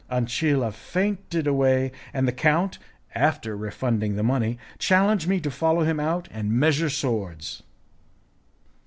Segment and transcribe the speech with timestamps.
[0.09, 2.79] Ancilla fainted away, and the count,
[3.13, 7.61] after refunding the money, challenged me to follow him out and measure swords.